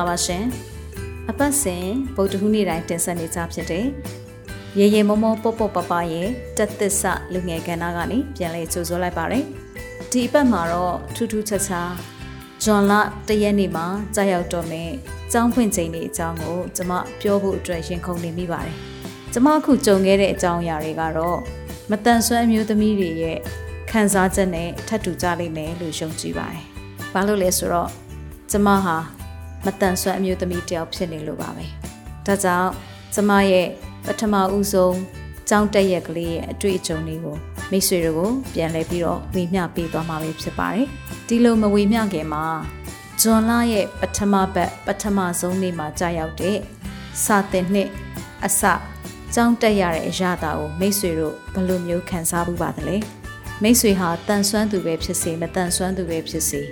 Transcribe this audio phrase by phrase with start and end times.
[0.00, 0.44] င်္ဂလာပါရှင်
[1.30, 1.84] အပတ်စဉ်
[2.16, 3.86] ဗုဒ္ဓဟူးနေ့တိုင်းတင်ဆက်နေကြဖြစ်တဲ့
[4.78, 9.44] ရေရေမောမောပေါပေါပပရဲ့တက်သစ္စာလူငယ်ကဏ္ဍကနေပြန်လဲကြိုဆိုလိုက်ပါရယ်
[10.10, 11.92] ဒီအပတ်မှာတော့ထူးထူးခြားခြား
[12.62, 12.92] ဂျွန်လ
[13.28, 14.90] တရက်နေ့မှာကြာရောက်တော့မယ်
[15.32, 18.76] ကျောင်းဖွင့်ချိန်လေးအကြောင်းကိုကျွန်မပြောဖို့အတွက်ရင်ခုန်နေမိပါတယ်
[19.32, 21.38] ကျွန်မအခုကြုံခဲ့တဲ့အကြောင်းအရာတွေကတော့
[21.90, 23.38] မတန်ဆွမ်းအမျိုးသမီးတွေရဲ့
[23.90, 26.64] ခံစားချက်နဲ့ထပ်တူကြလိမ့်မယ်လို့ယုံကြည်ပါတယ်။
[27.12, 27.90] ဘာလို့လဲဆိုတော့
[28.50, 28.98] ကျမဟာ
[29.64, 31.64] မတန်ဆွမ်းအမျိုးသမီးတယောက်ဖြစ်နေလို့ပါပဲ။
[32.26, 32.70] ဒါကြောင့်
[33.14, 33.66] ကျမရဲ့
[34.06, 34.96] ပထမဦးဆုံး
[35.48, 37.36] ကြောင်းတက်ရက်ကလေးရဲ့အတွေ့အကြုံတွေကို
[37.70, 40.86] မိတ်ဆွေတို့ပြန်လဲပြီးတော့ဝေမျှပေးသွားမှာပဲဖြစ်ပါတယ်။
[41.28, 42.44] ဒီလိုမဝေမျှခင်မှာ
[43.20, 46.58] ဂျွန်လာရဲ့ပထမဘက်ပထမဆုံးနေ့မှာကြာရောက်တဲ့
[47.24, 47.88] စာတင်နှစ်
[48.44, 48.62] အစ
[49.34, 52.96] ကြောင်းတက်ရတဲ့အရာတာကိုမိတ်ဆွေတို့ဘယ်လိုမျိုးခံစားမှုပါသလဲ
[53.62, 56.62] မိတ်ဆွေဟာတန်ဆွမ်းသူပဲဖြစ်စေမတန်ဆွမ်းသူပဲဖြစ်စေ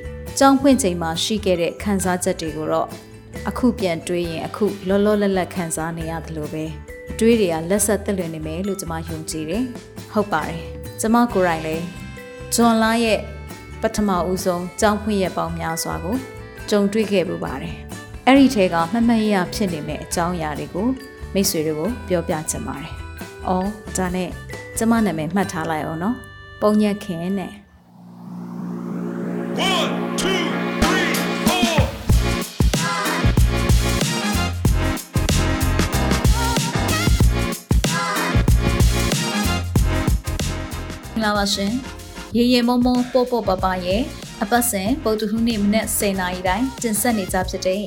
[0.41, 2.89] ကြောင်းဖွင့်ချိန်မှာရှိခဲ့တဲ့ခံစားချက်တွေကိုတော့
[3.48, 6.64] အခုပြန်တွေးရင်အခုလောလောလတ်လတ်ခံစားနေရတယ်လို့ပဲ
[7.11, 9.64] အတွေးတွေကလက်ဆက်သက်လွင်နေမယ်လို့ကျွန်မယုံကြည်တယ်
[10.12, 10.61] ဟုတ်ပါတယ်
[11.00, 11.84] ကျွန်မကိုယ်တိုင်လည်း
[12.55, 13.19] ဂျွန်လာရဲ့
[13.83, 16.17] ပထမဦးဆုံးကြောင်းဖွင့်ရပေါင်းများစွာကို
[16.70, 17.75] ကြုံတွေ့ခဲ့ပူပါတယ်
[18.27, 20.89] အဲ့ဒီထဲကမှတ်မှတ်ရရဖြစ်နေမဲ့အကြောင်းအရာတွေကို
[21.34, 22.91] မိတ်ဆွေတွေကိုပြောပြချင်ပါတယ်။
[23.48, 24.30] အော်ဒါနဲ့
[24.78, 26.17] ကျမနာမည်မှတ်ထားလိုက်အောင်နော်။
[26.61, 27.52] ပုံညက်ခင်နဲ့
[29.61, 41.73] င်္ဂလာပါရှင်။
[42.36, 44.03] ရေရေမုံမုံပို့ပို့ပပရဲ့
[44.42, 47.83] အပတ်စဉ်ပုတ်တူဟူးနေ့မနေ့10:00နာရီတိုင်းတင်ဆက်နေကြဖြစ်တဲ့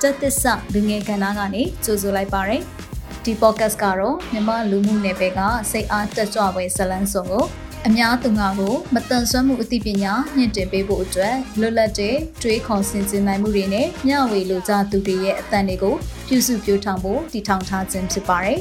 [0.00, 2.62] တက်သစ္စာလူငယ်ကဏ္ဍကနေကြိုဆိုလိုက်ပါရယ်။
[3.24, 7.44] ဒီ podcast ကတော့မြမလူမှုနယ်ပယ်ကစိတ်အားတက်ကြွပွဲဇလန်းစုံကို
[7.88, 15.94] အများသူငါကိုမတန်ဆွမ်းမှုအသိပညာမြင့်တင်ပေးဖို့အတွက်လွတ်လပ်တဲ့တွေးခေါ်ဆင်ခြင်နိုင်မှုတွေနဲ့မျှဝေလိုကြသူတွေရဲ့အသံတွေကို
[16.28, 18.58] ပြုစုပြောထောင်ဖို့တည်ထောင်ထားခြင်းဖြစ်ပါတယ်။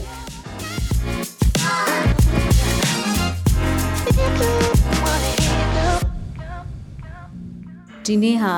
[8.05, 8.55] ဒီနေ့ဟာ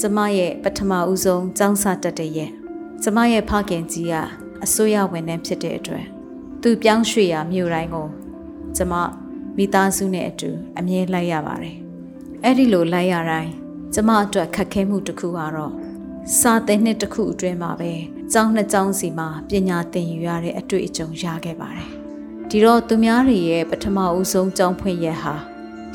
[0.00, 2.50] ကျမရဲ့ပထမဦးဆုံးចောင်းစာတက်တဲ့ရက်
[3.02, 4.14] ကျမရဲ့ဖခင်ကြီးက
[4.64, 6.04] အစိုးရဝန်ထမ်းဖြစ်တဲ့အတွက်
[6.62, 8.06] သူပြောင်းရွှေ့ရာမြို့တိုင်းကို
[8.78, 8.94] ကျမ
[9.56, 11.76] မိသားစုနဲ့အတူအမြဲလိုက်ရပါတယ်
[12.44, 13.52] အဲ့ဒီလိုလိုက်ရတိုင်း
[13.94, 15.72] ကျမအတွက်ခက်ခဲမှုတစ်ခုကတော့
[16.38, 17.92] စာသင်နှစ်တစ်ခုအတွင်းမှာပဲ
[18.32, 21.90] ကျောင်းနှစ်ကျောင်းစီမှာပညာသင်ယူရတဲ့အတွေ့အကြုံရခဲ့ပါတယ်
[22.50, 25.34] ဒီတော့သူများတွေရဲ့ပထမဦးဆုံးကျောင်းဖွင့်ရက်ဟာ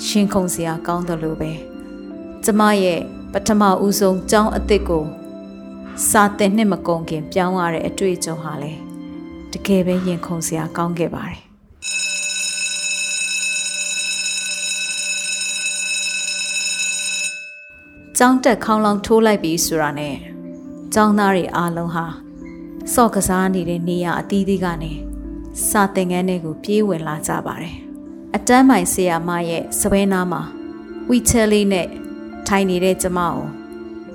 [0.06, 1.52] ရှင်ခုန်စရာကောင်းတယ်လို့ပဲ
[2.44, 3.02] ကျမရဲ့
[3.34, 5.06] ပထမဦးဆုံးကျောင်းအစ်စ်ကို
[6.10, 8.74] စာသင်နှစ်မကုန်ခင်ပြောင်းရတဲ့အတွေ့အကြုံဟာလေ
[9.54, 11.45] တကယ်ပဲရင်ခုန်စရာကောင်းခဲ့ပါတယ်
[18.20, 20.16] ကျောင်းတက်ခေါင်းလောင်းထိုးလိုက်ပြီးဆိုတာနဲ့
[20.94, 22.06] ကျောင်းသားတွေအားလုံးဟာ
[22.94, 24.92] စော့ကစားနေတဲ့နေရာအသီးသီးကနေ
[25.70, 27.78] စာသင်ခန်းတွေကိုပြေးဝင်လာကြပါတယ်
[28.36, 30.42] အတန်းမိုင်ဆရာမရဲ့စပွဲနားမှာ
[31.10, 31.88] ဝီချယ်လေးနဲ့
[32.48, 33.36] ထိုင်နေတဲ့ကျမကို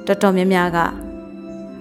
[0.06, 0.78] တော်တော်များများက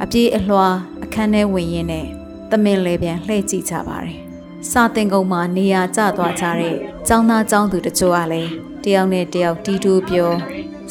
[0.02, 0.68] အပြေးအလွှာ
[1.04, 2.06] အခန်းထဲဝင်ရင်းနဲ့
[2.50, 4.18] သမင်လေပြန်လှည့်ကြည့်ကြပါတယ်။
[4.70, 6.76] စာတင်ကုန်းမှာနေရာကျသွားကြတဲ့
[7.08, 8.52] ចောင်းသားចောင်းသူတချို့ကလည်း
[8.84, 10.32] တယောက်နဲ့တယောက်တီးတူးပြော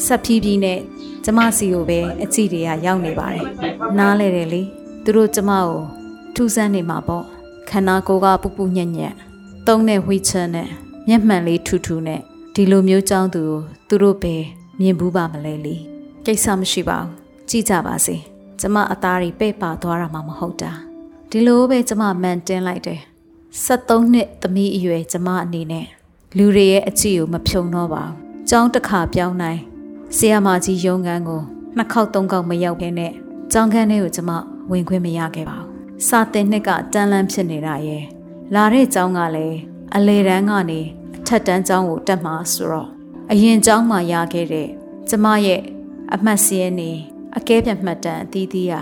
[0.05, 0.79] ဆက်ဖြီးဖြီးနဲ့
[1.29, 3.45] ကျမစီကိုပဲအကြည့်တွေကရောက်နေပါတယ်။
[3.97, 4.61] နားလဲတယ်လေ
[5.03, 5.69] သူတို့ကျမကို
[6.35, 7.25] ထူးဆန်းနေမှာပေါ့
[7.69, 9.13] ခန္ဓာကိုယ်ကပူပူညံ့ညံ့
[9.67, 10.67] သုံးတဲ့ဝှီချန်နဲ့
[11.07, 12.21] မျက်မှန်လေးထူထူနဲ့
[12.55, 14.35] ဒီလိုမျိုးចောင်းသူကိုသူတို့ပဲ
[14.79, 15.75] မြင်ဘူးပါမလဲလေ
[16.25, 17.11] ကိစ္စမရှိပါဘူး
[17.49, 18.15] ကြည့်ကြပါစေ
[18.59, 20.71] ကျမအသားတွေပဲ့ပါသွားတာမှမဟုတ်တာ
[21.29, 23.01] ဒီလိုပဲကျမမန်တင်းလိုက်တယ်
[23.65, 25.87] 73နှစ်သမီးအရွယ်ကျမအနေနဲ့
[26.37, 28.15] လူတွေရဲ့အကြည့်ကိုမဖြုံတော့ပါဘူး
[28.49, 29.61] ကျောင်းတစ်ခါပြောင်းနိုင်
[30.17, 31.41] ဆီယာမာကြီးရုံးခန်းကို
[31.75, 33.13] နှစ်ခေါက်သုံးခေါက်မရောက်ဘဲနဲ့
[33.51, 34.31] ကျောင်းခန်းထဲကိုကျမ
[34.71, 38.03] ဝင်ခွင့်မရခဲ့ပါဘူးစာတင်နှစ်ကတန်းလန်းဖြစ်နေတာရဲ့
[38.53, 39.57] လာတဲ့ကျောင်းကလည်း
[39.95, 40.81] အလေတန်းကနေ
[41.17, 42.89] အထက်တန်းကျောင်းကိုတက်မှာဆိုတော့
[43.31, 44.67] အရင်ကျောင်းမှာရခဲ့တဲ့
[45.09, 45.61] ကျမရဲ့
[46.13, 46.91] အမှတ်စည်းနေ
[47.37, 48.73] အကဲပြတ်မှတ်တမ်းအသီးသီးက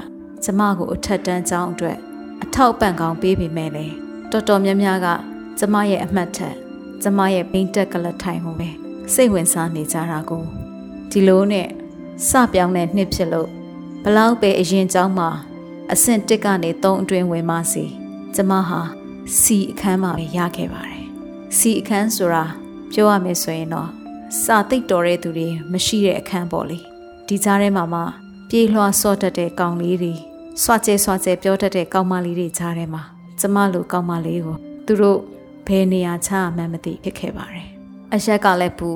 [0.44, 1.98] ကျမကိုအထက်တန်းကျောင်းအတွက်
[2.44, 3.86] အထောက်ပံ့ကောင်းပေးပေမဲ့လေ
[4.32, 5.08] တော်တော်များများက
[5.60, 6.56] ကျမရဲ့အမှတ်ထက်
[7.04, 8.70] ကျမရဲ့ဘိန်းတက်ကလထိုင်မှုပဲ
[9.14, 10.67] စိတ်ဝင်စားနေကြတာကို
[11.12, 11.68] ဒီလိုနဲ့
[12.28, 13.50] စပြောင်းတဲ့နှစ်ဖြစ်လို့
[14.04, 15.30] ဘလောက်ပဲအရင်ကျောင်းမှာ
[15.94, 17.86] အဆင့်1ကနေ3အတွင်းဝင်မှစီ
[18.36, 18.82] ကျမဟာ
[19.40, 21.06] စီအခန်းမှာပဲရခဲ့ပါတယ်
[21.58, 22.44] စီအခန်းဆိုတာ
[22.92, 23.90] ပြောရမယ်ဆိုရင်တော့
[24.44, 26.80] စာသိပ်တော်တဲ့သူတွေမရှိတဲ့အခန်းပေါ့လေ
[27.28, 28.02] ဒီကြားထဲမှာမှ
[28.50, 30.14] ပြေးလွှားစော့တတ်တဲ့ကောင်လေးတွေ
[30.64, 33.04] စွာကျဲစွာကျဲပြောတတ်တဲ့ကောင်မလေးတွေကြားထဲမှာ
[33.40, 35.20] ကျမလိုကောင်မလေးကိုသူတို့
[35.68, 37.68] ဘယ်နေရာချမှန်းမသိဖြစ်ခဲ့ပါတယ်
[38.14, 38.90] အရက်ကလည်းပူ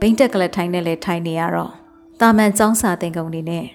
[0.00, 1.72] ဘိန်းတက်ကလေးထိုင်နေလဲထိုင်နေရတော့
[2.20, 3.66] တာမန်ចောင်းစာတင်ကုန်နေနဲ့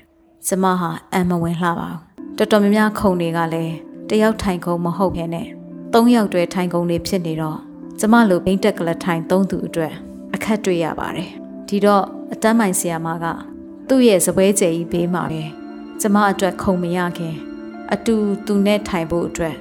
[0.48, 3.74] ကျမဟာအံမဝင်လှပါဘူးတော်တော်များများခုံတွေကလည်း
[4.10, 5.48] တယောက်ထိုင်ခုံမဟုတ်ခဲနဲ့
[5.94, 7.58] သုံးယောက်တွဲထိုင်ခုံတွေဖြစ်နေတော့
[8.00, 9.94] ကျမလိုဘိန်းတက်ကလထိုင်သုံးသူအတွက်
[10.34, 11.30] အခက်တွေ့ရပါတယ်
[11.68, 12.04] ဒီတော့
[12.34, 13.25] အတန်းမိုင်ဆီယာမက
[13.88, 15.44] သူ့ရဲ့စပွဲကျယ်ကြီးဘေးမှာပဲ
[16.02, 17.36] ကျမအတွက်ခုံမရခင်
[17.94, 18.16] အတူ
[18.46, 19.56] သူနဲ့ထိုင်ဖို့အတွက်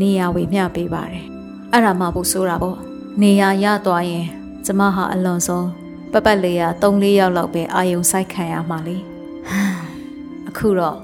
[0.00, 1.26] နေရာဝေမျှပေးပါတယ်
[1.72, 2.78] အဲ့ဒါမှပို့ဆိုတာပေါ့
[3.22, 4.26] နေရာရသွားရင်
[4.66, 5.81] ကျမဟာအလွန်ဆုံး
[6.12, 8.96] ပပတ်လေးရ3-4ယောက်လောက်ပဲအာယုံဆိုင်ခံရမှာလေ
[10.48, 10.96] အခုတော့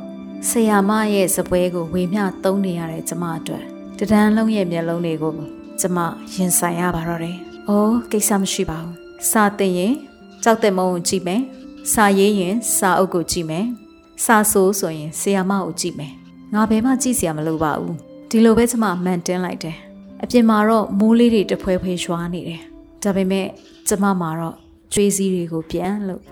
[0.49, 3.65] ဆရာမရဲ့စပွဲကိုဝေမျှသုံးနေရတဲ့ကျမအတွက်
[3.99, 5.35] တဒန်းလုံးရဲ့မျက်လုံးတွေကို
[5.81, 5.99] ကျမ
[6.35, 7.37] ရင်ဆိုင်ရပါတော့တယ်။
[7.69, 8.95] အိုးကိစ္စမရှိပါဘူး။
[9.31, 9.95] စာသင်ရင်
[10.43, 11.41] ကြောက်တဲ့မုံကိုကြည့်မယ်။
[11.93, 13.67] စာရေးရင်စာအုပ်ကိုကြည့်မယ်။
[14.25, 16.13] စာဆိုးဆိုရင်ဆရာမကိုကြည့်မယ်။
[16.55, 17.95] ငါဘယ်မှကြည့်စရာမလိုပါဘူး။
[18.31, 19.77] ဒီလိုပဲကျမမှန်တင်းလိုက်တယ်။
[20.23, 22.61] အပြင်မှာတော့မိုးလေးတွေတဖွဲဖွဲရွာနေတယ်။
[23.03, 23.47] ဒါပေမဲ့
[23.89, 26.23] ကျမမှာတော့ ကျွေးစည်းတွေကိုပြန်လို့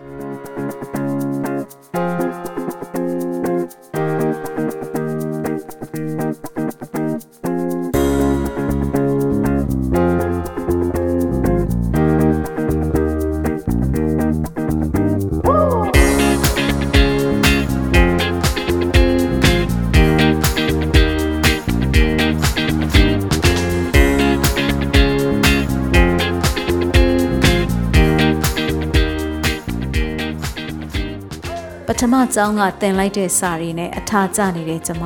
[32.00, 35.04] ထမကျောင်းကတင်လိုက်တဲ့စာရီနဲ့အထာကျနေတဲ့ကျမ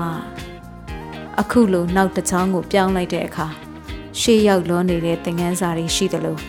[1.40, 3.46] အခုလိုနောက်တစ်ချောင်းကိုပြောင်းလိုက်တဲ့အခါ
[4.20, 6.40] ရှေ့ရောက်လွန်နေတဲ့သင်ခန်းစာတွေရှိတယ်လို့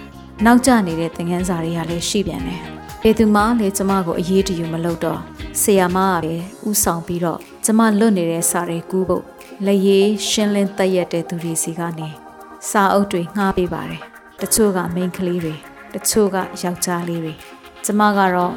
[0.45, 2.61] နောက်ကျနေတဲ့သင်ခန်းစာတွေကလည်းရှိပြန်တယ်။
[3.01, 5.19] ဘယ်သူမှလည်းကျမကိုအရေးတယူမလုပ်တော့
[5.61, 6.33] ဆရာမကပဲ
[6.69, 9.23] ဥဆောင်ပြီးတော့ကျမလွတ်နေတဲ့စာတွေကူးဖို့
[9.65, 12.09] လက်ရည်ရှင်းလင်းတက်ရက်တဲ့သူတွေစီကနေ
[12.69, 14.01] စာအုပ်တွေငှားပေးပါတယ်။
[14.41, 15.53] တချို့ကမိန်းကလေးတွေ
[15.93, 17.33] တချို့ကယောက်ျားလေးတွေ
[17.85, 18.53] ကျမကတော့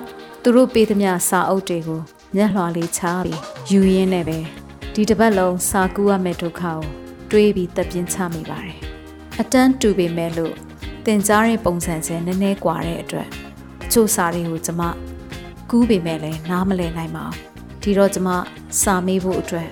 [0.46, 2.00] သူတို့ပေးသမျှစာအုပ်တွေကို
[2.37, 4.38] မျက်လွှာလေးချပြီးယူရင်းနဲ့ပဲ
[4.94, 6.79] ဒီတစ်ပတ်လုံးစာကူးရမယ့်ဒုက္ခကို
[7.31, 8.79] တွေးပြီးတပ်ပြင်းချမိပါတယ်။
[9.41, 10.55] အတန်းတူပေမဲ့လို့
[11.06, 13.29] တင်ကြားတဲ့ပုံစံချင်းနည်းနည်းကွာတဲ့အတွက်
[13.85, 14.82] အချို့စာတွေကိုကျမ
[15.70, 17.37] ကူးပေမဲ့လည်းနားမလည်နိုင်ပါဘူး။
[17.82, 18.29] ဒီတော့ကျမ
[18.82, 19.69] စာမေးဖို့အတွက်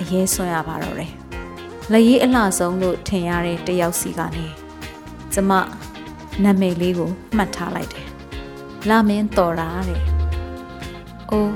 [0.00, 1.12] အရေးဆွမ်းရပါတော့တယ်။
[1.92, 4.46] လက်ရေးအလှဆုံးလို့ထင်ရတဲ့တယောက်စီကနေ
[5.34, 5.52] ကျမ
[6.44, 8.03] နာမည်လေးကိုမှတ်ထားလိုက်တယ်။
[8.90, 10.00] လာမင်းတော်တာတဲ့။
[11.30, 11.54] အိုး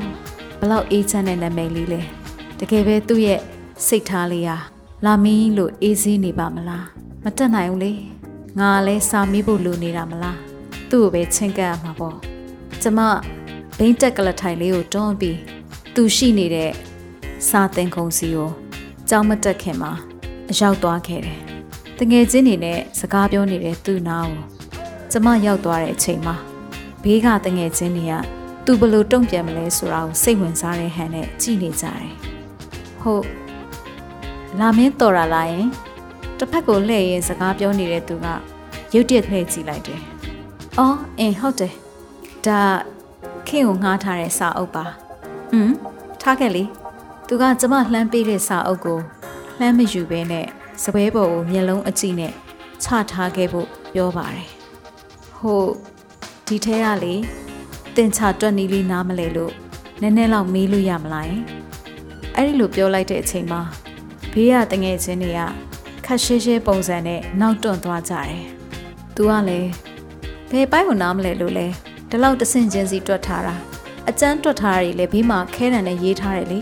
[0.60, 2.00] ဘလောက်အေးချမ်းတဲ့နာမည်လေးလဲ။
[2.58, 3.40] တကယ်ပဲသူ့ရဲ့
[3.86, 4.56] စိတ်ထားလေးဟာ
[5.04, 6.84] လာမင်းလို့အေးစင်းနေပါမလား။
[7.24, 7.92] မတက်နိုင်ဘူးလေ။
[8.58, 10.36] ငါလည်းစာမေးဖို့လိုနေတာမလား။
[10.90, 12.16] သူ့ကိုပဲချင်းကပ်ရမှာပေါ့။
[12.82, 12.98] ကျမ
[13.78, 15.38] ဘိန်းတက်ကလထိုင်လေးကိုတွန်းပြီး
[15.94, 16.70] သူရှိနေတဲ့
[17.48, 18.50] စာသင်ခုံစီကို
[19.08, 19.92] ကြောင်းမတက်ခင်မှာ
[20.50, 21.38] အရောက်သွားခဲ့တယ်။
[21.98, 24.42] တငယ်ချင်းတွေနဲ့စကားပြောနေတဲ့သူ့နားကို
[25.10, 26.36] ကျမရောက်သွားတဲ့အချိန်မှာ
[27.02, 28.14] ဘေးကတငယ်ချင်းတွေက
[28.64, 32.10] သူဘလို့တုံ့ပြန်မလဲဆိုတာကိုစိတ်ဝင်စားတဲ့ဟန်နဲ့ကြည့်နေကြတယ်။
[33.00, 33.24] ဟုတ်
[34.58, 35.66] လာမင်းတော်ရလာရင်
[36.38, 38.26] တစ်ဖက်ကိုလှည့်ရင်စကားပြောနေတဲ့သူက
[38.94, 40.00] ရုတ်တရက်လှည့်ကြည့်လိုက်တယ်။
[40.78, 41.72] အော်အင်းဟုတ်တယ်။
[42.46, 42.60] ဒါ
[43.48, 44.84] ခင်ကိုငှားထားတဲ့စာအုပ်ပါ။
[45.52, 45.70] อืม
[46.22, 46.64] ထားခဲ့လေ။
[47.26, 48.98] သူကကျမလှမ်းပေးတဲ့စာအုပ်ကို
[49.58, 50.46] လှမ်းမယူဘဲနဲ့
[50.82, 52.32] စပွဲပေါ်ကိုမျက်လုံးအကြည့်နဲ့
[52.82, 54.48] ချထားခဲ့ဖို့ပြောပါတယ်။
[55.38, 55.72] ဟုတ်
[56.48, 57.14] ဒီထဲကလေ
[57.96, 59.52] တင်ချတွက်နီးလေးနားမလဲလို့
[60.00, 61.42] နည်းနည်းလောက်မေးလို့ရမလားယင်
[62.34, 63.60] အဲ့ဒီလိုပြောလိုက်တဲ့အချိန်မှာ
[64.32, 65.40] ဘေးကတငယ်ချင်းတွေက
[66.04, 68.42] ခက်ရှဲရှဲပုံစံနဲ့နောက်တွန့်သွားကြတယ်။
[69.14, 69.70] "तू ကလည်း
[70.50, 71.66] ဘယ်ပိုင်းကိုနားမလဲလို့လဲ
[72.10, 73.54] ဒီလောက်တဆင့်ချင်းစီတွက်ထားတာ
[74.08, 76.58] အကျန်းတွက်ထားတာတွေလည်းဘေးမှာခဲတံနဲ့ရေးထားတယ်လေ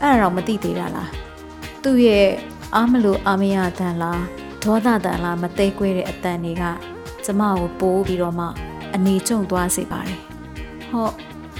[0.00, 1.08] အဲ့ဒါတော့မသိသေးတာလား။
[1.82, 2.28] သူ့ရဲ့
[2.74, 4.22] အားမလို့အာမရတန်လား
[4.62, 6.64] ဒေါသတန်လားမသိခွဲတဲ့အတန်တွေက
[7.24, 8.48] ကျမကိုပိုးပြီးတော့မှ
[8.94, 10.18] အနေကျုံသွားစေပါတယ်။
[10.90, 11.08] ဟော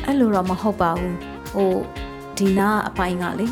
[0.04, 1.14] အဲ့လိုတော့မဟုတ်ပါဘူး။
[1.54, 1.72] ဟို
[2.38, 3.46] ဒီနာအပိုင်းကလေ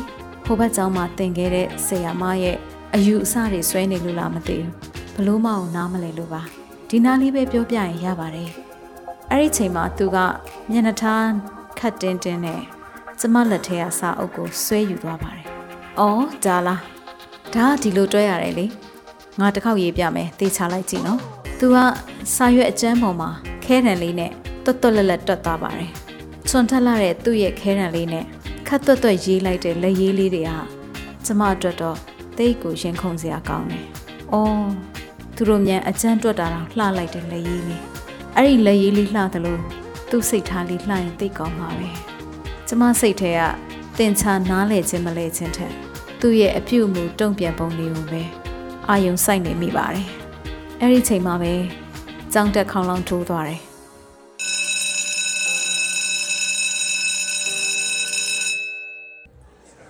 [0.45, 2.57] ဟိုဘက်ကျောင်းမှာတင်ခဲ့တဲ့ဆရာမရဲ့
[2.95, 4.71] အယူအဆတွေဆွဲနေလို့လားမသိဘူး။
[5.15, 6.41] ဘလို့မအောင်နားမလဲလို့ပါ။
[6.89, 8.49] ဒီနာလေးပဲပြောပြရင်ရပါတယ်။
[9.31, 10.17] အဲ့ဒီချိန်မှာသူက
[10.69, 11.25] မျက်နှာထား
[11.79, 12.61] ခတ်တင်းတင်းနဲ့
[13.19, 15.45] ကျမလက်ထဲကစာအုပ်ကိုဆွဲယူသွားပါတယ်။
[15.99, 16.79] အော်ဒါလား။
[17.55, 18.65] ဒါကဒီလိုတွဲရတယ်လေ။
[19.39, 21.19] ငါတစ်ခေါက်ရေးပြမယ်။သေချာလိုက်ကြည့်နော်။
[21.59, 21.77] သူက
[22.35, 23.29] စာရွက်အကျန်းပေါ်မှာ
[23.67, 24.31] ခဲတံလေးနဲ့
[24.65, 25.91] တွတ်တွတ်လက်လက်တွတ်သွားပါတယ်။
[26.49, 28.25] ချွန်ထက်လာတဲ့သူ့ရဲ့ခဲတံလေးနဲ့
[28.67, 30.59] ခတ်တွတ်တွတ်ရေးလိုက်တဲ့လက်ရေးလေးတွေဟာ
[31.25, 31.97] ကျမအတွက်တော့
[32.37, 33.85] တိတ်ကိုရင်ခုန်စရာကောင်းတယ်။
[34.33, 34.67] အော်
[35.35, 37.81] သူတို့မြန်အကျန်းတွတ်တာတော့လှလိုက်တဲ့လက်ရေးလေး။
[38.35, 39.57] အဲ့ဒီလက်ရေးလေးလှသလို
[40.09, 41.89] သူ့စိတ်ထားလေးလှရင်တိတ်ကောင်းပါပဲ။
[42.67, 43.41] ကျမစိတ်ထဲက
[43.97, 45.73] တင်ချာနားလဲခြင်းမလဲခြင်းထက်
[46.21, 48.23] သူ့ရဲ့အပြုအမူတုံ့ပြန်ပုံလေးကိုပဲ
[48.89, 50.07] အာယုံစိုက်နေမိပါတယ်။
[50.81, 51.53] အဲ့ဒီချိန်မှာပဲ
[52.39, 53.59] ကြောင်တက်ခေါင်းလောင်းထိုးသွားတယ်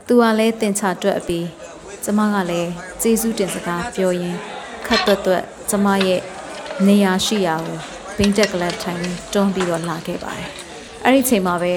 [0.07, 1.47] သူကလည်းတင်ချတွက်အပြီး
[2.03, 2.69] ကျမကလည်း
[3.01, 4.39] ကျေးဇူးတင်စကားပြောရင်း
[4.87, 6.21] ခတ်သွက်သွက်ကျမရဲ့
[6.87, 7.77] နေရာရှိရာကို
[8.17, 10.49] ဘိန်းတက်ကလပ်ထိုင်ပြီးတွန်းပြီးတော့လာခဲ့ပါတယ်
[11.03, 11.73] အဲ့ဒီချိန်မှာပဲ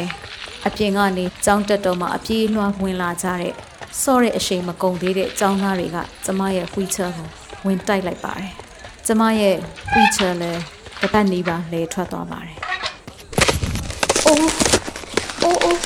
[0.66, 3.54] အပြင်ကနေကြောင်းတက်တော့မှအပြေးလွှားဝင်လာကြတဲ့
[4.02, 7.28] စော့တဲ့အရှိန်မကုန်သေးတဲ့ចောင်းသားတွေကကျမရဲ့ဝှီချာကို
[7.66, 8.69] ဝင်တိုက်လိုက်ပါတယ်
[9.12, 9.56] ကျမရဲ့
[9.92, 10.62] ဝှီချာလည်း
[11.00, 12.56] တစ်ပတ်နီးပါလဲထွက်သွားပါတယ်
[14.26, 14.50] အိုး
[15.42, 15.80] အိုးအိုး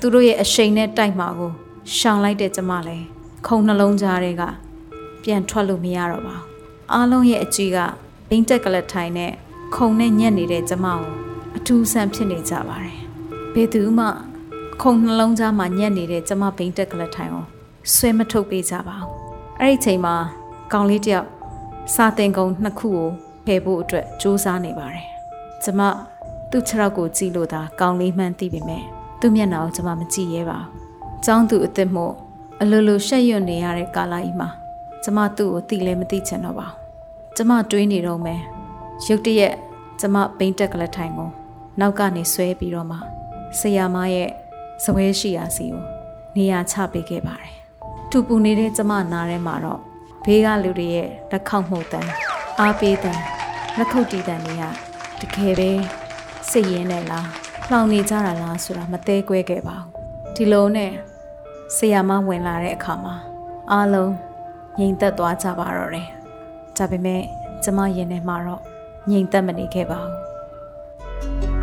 [0.00, 1.52] သူတို့ရဲ့အရှိန်နဲ့တိုက်မှာကို
[1.96, 3.06] ရှောင်လိုက်တဲ့ကျမလည်း
[3.46, 4.42] ခုံနှလုံးကြားတွေက
[5.22, 6.46] ပြန်ထွက်လို့မရတော့ပါဘူး
[6.92, 7.78] အားလုံးရဲ့အကြည့်က
[8.28, 9.32] ဘိန်းတက်ကလထိုင်နဲ့
[9.76, 11.00] ခုံနဲ့ညက်နေတဲ့ကျမကို
[11.56, 12.98] အထူးဆန်းဖြစ်နေကြပါတယ်
[13.54, 14.06] ဘယ်သူမှ
[14.82, 17.44] ခုံနှလုံးသားမှာညက်နေတဲ့ကျမဘိန်းတက်ကလထိုင်ကို
[17.94, 19.10] ဆွဲမထုတ်ပေးကြပါဘူး
[19.60, 20.14] အဲ့ဒီချိန်မှာ
[20.74, 21.28] ကောင်လေးတယောက်
[21.92, 23.08] စာတင်ကုံနှစ်ခုကို
[23.46, 25.06] ဖယ်ဖို့အတွက်စူးစမ်းနေပါတယ်
[25.62, 25.80] ကျမ
[26.50, 28.82] သူ့ခြေထောက်ကိုကြည့်လို့သာကောင်လေးမှန်းသိပေမဲ့
[29.20, 32.14] သူ့မျက်နှာကိုကျမမကြည့်ရဲပါဘူးចောင်းသူအစ်စ်မို့
[32.60, 34.48] အလိုလိုရှက်ရွံ့နေရတဲ့ကာလကြီးမှာ
[35.04, 36.76] ကျမသူ့ကိုသိလဲမသိချင်တော့ပါဘူး
[37.36, 38.40] ကျမတွေးနေတော့မယ်
[39.06, 39.54] ရုတ်တရက်
[40.00, 41.30] ကျမဘိန်းတက်ကလထိုင်ကို
[41.80, 42.98] နောက်ကနေဆွဲပြီးတော့မှ
[43.58, 44.30] ဆရာမရဲ့
[44.84, 45.82] ဇပွဲရှိရာစီကို
[46.36, 47.54] နေရာချပေးခဲ့ပါတယ်။
[48.10, 49.80] တူပူနေတဲ့ကျမနားထဲမှာတော့
[50.24, 52.10] ဘေးကလူတွေရဲ့လက်ခောက်မှုတ်တန်း
[52.60, 53.22] အားပေးတန်း
[53.78, 54.64] လက်ခုပ်တီးတန်းတွေက
[55.20, 55.70] တကယ်ပဲ
[56.50, 57.28] စိတ်ရင်းနဲ့လား
[57.70, 59.88] လှောင်နေကြတာလားဆိုတာမသေးကွဲခဲ့ပါဘူး။
[60.36, 60.92] ဒီလိုနဲ့
[61.76, 63.14] ဆရာမဝင်လာတဲ့အခါမှာ
[63.70, 64.12] အားလုံး
[64.78, 66.08] ငြိမ်သက်သွားကြပါတော့တယ်။
[66.76, 67.22] ဒါပေမဲ့
[67.64, 68.62] ကျမရင်ထဲမှာတော့
[69.10, 70.14] ငြိမ်သက်မနေခဲ့ပါဘူး။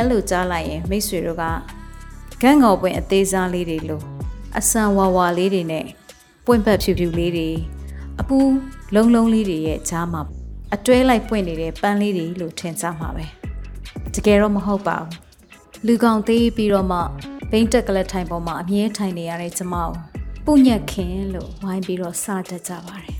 [0.00, 1.44] ပုံညံလို့ကြားလိုက်ရင်မိတ်ဆွေတို့က
[2.42, 4.04] ဂန်းငေါ်ပွင့်အသေးစားလေးတွေလို့
[4.58, 5.86] အဆန်ဝါဝါလေးတွေနဲ့
[6.46, 7.48] ပွင့်ပတ်ဖြူဖြူလေးတွေ
[8.20, 8.38] အပူ
[8.94, 10.22] လုံးလုံးလေးတွေရဲ့ကြားမှာ
[10.74, 13.26] အတွဲလိုက်ပွင့်နေတဲ့ပန်းလေးတွေလို့ထင်ကြမှာပဲ
[14.14, 15.12] တကယ်တော့မဟုတ်ပါဘူး
[15.86, 16.98] လူကောင်သေးပြီးတော့မှ
[17.50, 19.90] ဘိန်းတက်ကလက်ထိုင်ပေါ်မှာအမြဲထိုင်နေရတဲ့ကျမကို
[20.44, 23.16] ပုညက်ခင်လို့ဝိုင်းပြီးတော့စတတ်ကြပါတယ်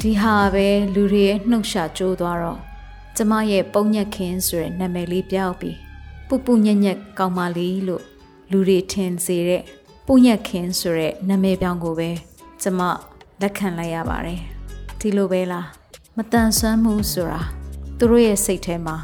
[0.00, 2.60] ဒီဟာပဲလူတွေရဲ့နှုတ်ရှာကျိုးသွားတော့
[3.16, 5.87] ကျမရဲ့ပုံညက်ခင်ဆိုတဲ့နာမည်လေးပြောက်ပြီး
[6.28, 8.02] ပူပူညက်ညက်ကောင်းမလေးလို့
[8.50, 9.62] လူတွေထင်စေတဲ့
[10.06, 12.10] ပုံညက်ခင်ဆိုတဲ့နာမည်ပြောင်းကိုပဲ
[12.62, 12.80] ကျမ
[13.40, 14.40] လက်ခံလိုက်ရပါတယ်
[14.98, 15.66] ဒီလိုပဲလား
[16.16, 17.40] မတန်ဆွမ်းမှုဆိုတာ
[17.98, 18.96] သူတို့ရဲ့စိတ်ထဲမှာ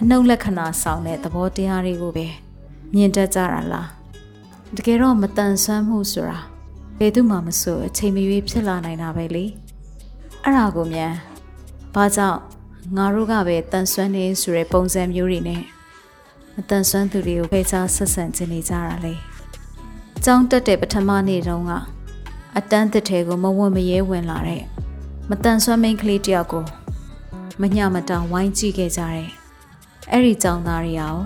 [0.00, 2.26] အနှုတ်လက္ခဏာဆောင်တဲ့သဘောတရားတွေကိုပဲ
[2.94, 3.88] မြင်တတ်ကြတာလား
[4.76, 6.38] တကယ်တော့မတန်ဆွမ်းမှုဆိုတာ
[6.98, 9.44] ဘယ်သူမှမဆိုအချိန်မရွေးဖြစ်လာနိုင်တာပဲလေ
[10.42, 11.12] အဲ့ဒါကိုမြန်
[11.94, 12.40] ဘာကြောင့်
[12.96, 15.62] ငါတို့ကပဲတန်ဆွမ်းနေဆိုတဲ့ပုံစံမျိုးတွေနဲ့
[16.56, 19.14] မတန်ဆွမ်းသူတွေကိုဖေးချဆက်ဆံခြင်းနေကြတာလေ။
[20.24, 21.72] ကျောင်းတက်တဲ့ပထမနေ့တုန်းက
[22.58, 24.62] အတန်းတစ်ထဲကိုမဝတ်မရဲဝင်လာတဲ့
[25.30, 26.64] မတန်ဆွမ်းမိန်းကလေးတယောက်ကို
[27.60, 29.28] မညမတောင်ဝိုင်းကြည့်ခဲ့ကြတဲ့
[30.10, 31.16] အဲ့ဒီကျောင်းသားတွေရော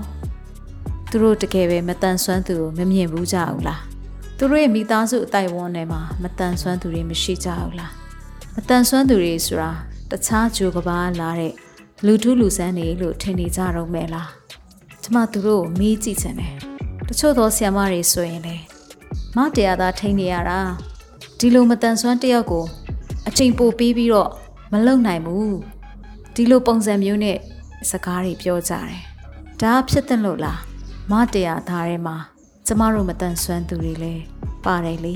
[1.10, 3.80] သူတို့တကယ်ပဲမတန်ဆွမ်းသူကိုမမြင်ဘူးကြဘူးလား။
[4.38, 7.90] သူတို့ရဲ့မိသားစုအတိုင်းဝန်းထဲမှာမတန်ဆွမ်းသူတွေမရှိကြဘူးလား။
[8.54, 9.70] မတန်ဆွမ်းသူတွေဆိုတာ
[10.10, 11.52] တခြားဂျိုကဘာလာတဲ့
[12.06, 14.43] လူထုလူဆန်းတွေလို့ထင်နေကြတော့မယ်လား
[15.06, 16.54] ကျမသူတို့ကိုမေးကြည့်ချင်တယ်
[17.08, 18.56] တချို့သောဆရာမတွေဆိုရင်လေ
[19.36, 20.60] မတရားသားထိန်းနေရတာ
[21.38, 22.64] ဒီလိုမတန်ဆွမ်းတယောက်ကို
[23.28, 24.30] အချိန်ပိုပေးပြီးတော့
[24.72, 25.56] မလုံနိုင်ဘူး
[26.34, 27.38] ဒီလိုပုံစံမျိုးနဲ့
[27.90, 29.02] စကားတွေပြောကြတယ်
[29.60, 30.60] ဒါဖြစ်တဲ့လို့လား
[31.10, 32.16] မတရားသားထဲမှာ
[32.66, 34.22] ကျမတို့မတန်ဆွမ်းသူတွေလည်း
[34.64, 35.14] ပါတယ်လေ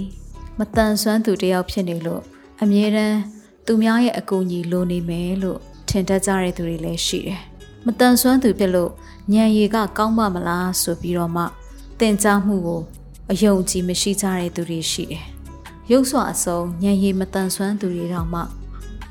[0.59, 2.23] မတန်ဆွမ်းသူတယောက်ဖြစ်နေလို့
[2.63, 3.19] အမြဲတမ်း
[3.67, 7.43] သူများရဲ့အကူအညီလိုနေမယ်လို့ထင်တတ်ကြတဲ့သူတွေလည်းရှိတယ်။
[7.87, 8.93] မတန်ဆွမ်းသူဖြစ်လို့
[9.33, 11.45] ညံရည်ကကောင်းပါမလားဆိုပြီးတော့မှ
[12.01, 12.83] တင် जा မှုကို
[13.31, 15.25] အယုံကြည်မရှိကြတဲ့သူတွေရှိတယ်။
[15.91, 18.41] ရုပ်စွာအစုံညံရည်မတန်ဆွမ်းသူတွေတောင်မှ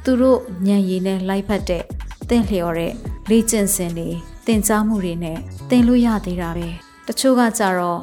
[0.03, 1.83] သူတို့ညံရည်နဲ့လိုက်ဖက်တဲ့
[2.29, 2.93] တင့်လျော်တဲ့
[3.29, 4.09] လေ့ကျင့်စဉ်တွေ
[4.47, 5.37] တင် जा မှုတွေနဲ့
[5.69, 6.67] တင်လို့ရသေးတာပဲ။
[7.07, 7.99] တချို့ကကြတော့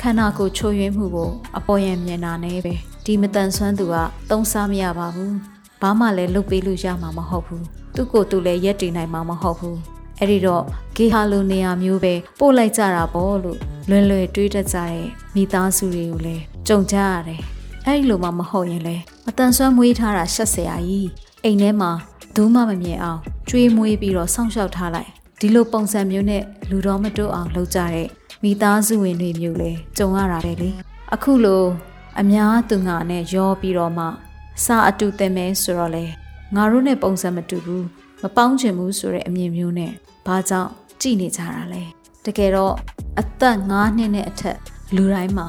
[0.00, 3.94] ခန္ဓာကိုယ်ချိုးယွင်းမှုကိုအပေါ်ယံမြင်တာနဲ့ပဲဒီမတန်ဆွမ်းသူက
[4.30, 5.32] သုံးစားမရပါဘူး။
[5.80, 10.62] ဘာမှလည်းလုပ်ပေးလို့ရမှာမဟုတ်ဘူးသူ့ကိုယ်သူလည်းရက်တည်နိုင်မှာမဟုတ်ဘူး အဲ့ဒီတော့
[10.96, 15.04] ဂေဟာလိုနေရာမျိုးပဲပို့လိုက်ကြတာပေါ့လို့လွယ်လွယ်တွေးတတ်ကြတဲ့
[15.34, 17.40] မိသားစုတွေကိုလည်းကြုံကြရတယ်
[17.86, 18.96] အဲ့ဒီလိုမှမဟုတ်ရင်လေ
[19.28, 21.08] အတန်ဆွမ်းမွေးထားတာရှက်စရာကြီး
[21.44, 21.90] အိမ်ထဲမှာ
[22.36, 28.08] ဒူးမမမြင်အောင်ကျွေးမွေးပြီးတော့စောင့်ရှောက်ထားလိုက်ဒီလိုပုံစံမျိုးနဲ့လူတော်မတိုးအောင်လုပ်ကြတဲ့
[28.42, 30.70] မိသားစုဝင်တွေမျိုးလေကြုံရတာပဲလေ
[31.14, 31.64] အခုလို
[32.20, 34.04] အများသူငါနဲ့ရောပြီးတော့မှ
[34.64, 36.04] စာအတူတင်မဲဆိုတော့လေ
[36.54, 37.86] ငါတို့နဲ့ပုံစံမတူဘူး
[38.22, 39.92] မပေါင်းချင်ဘူးဆိုတဲ့အမြင်မျိုးနဲ့
[40.26, 41.82] ဘာကြောင့်ကြည်နေကြတာလဲ
[42.24, 42.74] တကယ်တော့
[43.20, 44.58] အသက်9နှစ်နဲ့အထက်
[44.94, 45.48] လူတိုင်းမှာ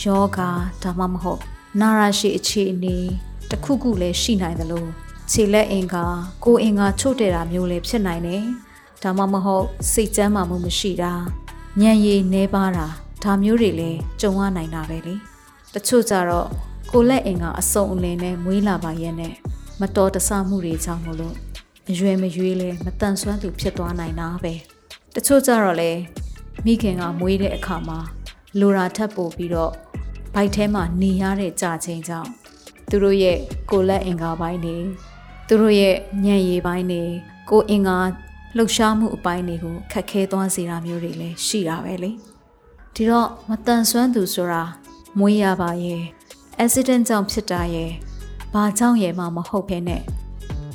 [0.00, 0.38] ယောဂ
[0.82, 1.40] ဒါမှမဟုတ်
[1.80, 2.96] နာရရှိအခြေအနေ
[3.50, 4.88] တစ်ခုခုလည်းရှိနိုင်တယ်လို့
[5.30, 6.04] ခြေလက်အင်္ဂါ
[6.44, 8.44] ကိုယ်အင်္ဂါချို့တဲ့တာမျိုးလည်းဖြစ်နိုင်တယ်
[9.02, 11.12] ဒါမှမဟုတ်စိတ်ကျမ်းမာမှုမရှိတာ
[11.80, 12.86] ညံရည်နှဲပါတာ
[13.22, 15.14] ဒါမျိုးတွေလည်းကြုံရနိုင်တာပဲလေ
[15.74, 16.48] တချို့ကြတော့
[16.92, 19.34] ကိုလက်အင်္ဂါအစုံအလင်နဲ့မွေးလာပါရဲ့နဲ့
[19.80, 21.34] မတော်တဆမှုတွေကြောင့်မလို့
[21.90, 24.54] အရွယ်မရွေးလဲမတန်ဆွမ်းသူဖြစ်သွားနိုင်တာပဲ
[25.14, 25.92] တချို့ကြတော့လေ
[26.64, 27.98] မိခင်ကမွေးတဲ့အခါမှာ
[28.60, 29.72] လိုရာထပ်ပို့ပြီးတော့
[30.34, 32.30] ဘိုက်ထဲမှာနေရတဲ့ကြာချင်းကြောင့်
[32.90, 33.38] သူတို့ရဲ့
[33.70, 34.76] ကိုလက်အင်္ဂါပိုင်းတွေ
[35.48, 37.02] သူတို့ရဲ့ညံ့ရည်ပိုင်းတွေ
[37.50, 37.98] ကိုအင်္ဂါ
[38.56, 42.10] လှုပ်ရှားမှုအပိုင်းတွေကိုခက်ခဲသွားစေတာမျိုးတွေလည်းရှိတာပဲလေ
[42.94, 44.62] ဒီတော့မတန်ဆွမ်းသူဆိုတာ
[45.18, 46.02] မွေးရပါရဲ့
[46.64, 47.90] accident ကြောင့်ဖြစ်တာရဲ့
[48.52, 50.02] ဘာကြောင့်ရဲ့မှမဟုတ်ဘဲနဲ့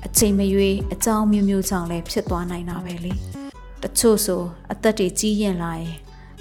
[0.05, 3.11] အချိန်မရွေးအကြောင်းမျိုးမျိုးကြောင့်လည်းဖြစ်သွားနိုင်တာပဲလေ
[3.83, 4.41] တချို့ဆို
[4.71, 5.95] အသက်တွေကြီးရင်လာရင်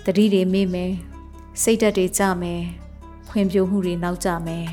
[0.04, 0.92] တတိတွေမေ့မယ်
[1.62, 2.62] စိတ်ဓာတ်တွေကျမယ်
[3.28, 4.66] ဖွံ့ဖြိုးမှုတွေနောက်ကျမယ်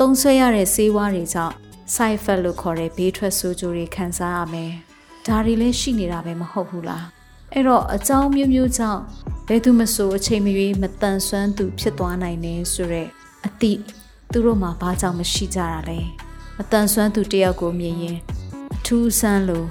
[0.00, 1.54] တုံးဆွဲရတဲ့ဆေးဝါးတွေကြောင့်
[1.94, 4.72] side effect လို့ခေါ်တဲ့ဘေးထွက်ဆိုးကျိုးတွေခံစားရမယ်
[5.26, 7.04] ဒါတွေလည်းရှိနေတာပဲမဟုတ်ဘူးလား
[7.52, 9.00] အဲ့တော့အကြောင်းမျိုးမျိုးကြောင့်
[9.48, 13.08] ဘယ်သူမဆိုအချိန်မရွေးမတန်ဆွမ်းသူဖြစ်သွားနိုင်တယ်ဆိုတော့
[13.46, 13.72] အတိ
[14.32, 16.23] သူတို့မှာဘာကြောင့်မရှိကြတာလဲ
[16.58, 18.18] မတန်ဆွမ်းသူတယောက်ကိုမြင်ရင်
[18.74, 19.66] အထူးဆန်းလို့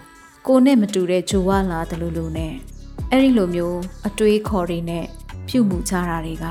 [0.47, 2.53] ကိုနဲ့မတူတဲ့ဂျိုဝါလာတယ်လို့လို့နဲ့
[3.11, 5.05] အဲ့ဒီလိုမျိုးအတွေးခေါ်တွေနဲ့
[5.47, 6.45] ပြုမှုကြတာတွေက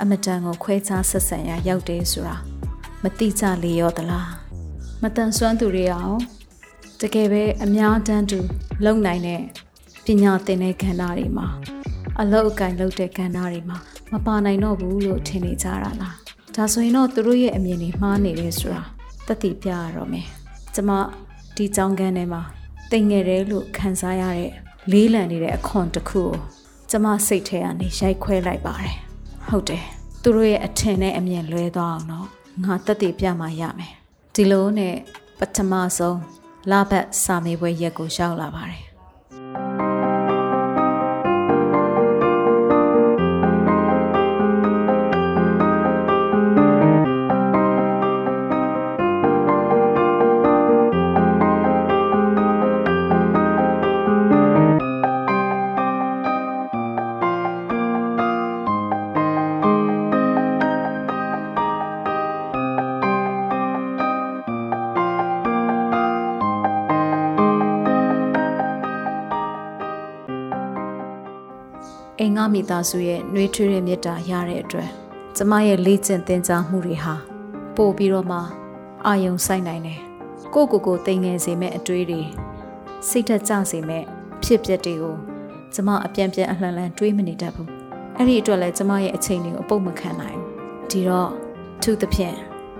[0.00, 2.36] အမတန်ကိုခွဲခြားဆက်ဆံရရောက်တယ်ဆိုတာ
[3.02, 4.30] မတိကျလေရောသလား
[5.02, 6.18] မတန်ဆွမ်းသူတွေအောင်
[7.00, 8.38] တကယ်ပဲအများတန်းတူ
[8.84, 9.42] လုံနိုင်တဲ့
[10.04, 11.46] ပညာသင်တဲ့ကဏ္ဍတွေမှာ
[12.20, 13.78] အလောက်အကင်လုပ်တဲ့ကဏ္ဍတွေမှာ
[14.12, 16.16] မပါနိုင်တော့ဘူးလို့ထင်နေကြတာလား
[16.54, 18.95] ဒါဆိုရင်တော့သူတို့ရဲ့အမြင်တွေမှားနေတယ်ဆိုတာ
[19.28, 20.26] တတိပြရတော့မယ်
[20.74, 20.90] ကျမ
[21.56, 22.42] ဒီကြောင်းကန်းထဲမှာ
[22.90, 24.50] တိမ်ငယ်တယ်လို့ခံစားရတဲ့
[24.92, 26.30] လေးလံနေတဲ့အခွန်တစ်ခုကို
[26.90, 28.96] ကျမစိတ်ထဲကနေရိုက်ခွဲလိုက်ပါတယ်
[29.48, 29.84] ဟုတ်တယ်
[30.22, 32.26] သူတို့ရဲ့အထင်နဲ့အမြင်လွဲသွားအောင်တော့
[32.64, 33.92] ငါတက်တည်ပြမှရမယ်
[34.34, 34.94] ဒီလိုနဲ့
[35.38, 36.20] ပထမဆုံး
[36.70, 38.85] လဘတ်စာမေးပွဲရက်ကိုရောက်လာပါတယ်
[72.58, 74.88] မ်ငါမိသားစုရဲ့နှွေးထွေးတဲ့မေတ္တာရတဲ့အတွက်
[75.36, 77.14] ကျမရဲ့လေ့ကျင့်သင်ကြားမှုတွေဟာ
[77.76, 78.38] ပို့ပြီးတော့မှ
[79.06, 80.00] အာယုံဆိုင်နိုင်တယ်
[80.54, 82.22] ကိုကိုကိုတိမ်ငယ်စေမဲ့အတွေးတွေ
[83.08, 84.04] စိတ်ထက်ကြစေမဲ့
[84.42, 85.16] ဖြစ်ပျက်တွေကို
[85.74, 87.68] ကျမအပြန်ပြန်အလှန်လှန်တွေးမနေတတ်ဘူး
[88.16, 91.30] အဲ့ဒီအတွက်လည်းကျမရဲ့အချိန်တွေကိုအပုတ်မခံနိုင်ဘူးဒီတော့
[91.82, 92.36] သူသဖြင့်